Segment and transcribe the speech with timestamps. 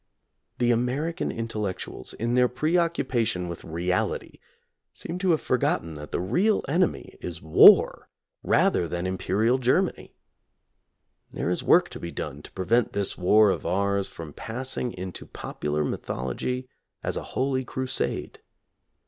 [0.57, 4.39] The American intellectuals, in their preoccupation with reality,
[4.95, 8.09] seem to have forgotten that the real enemy is War
[8.41, 10.15] rather than imperial Germany.
[11.31, 15.27] There is work to be done to prevent this war of ours from passing into
[15.27, 16.67] popular mythology
[17.03, 18.41] as a holy crusade.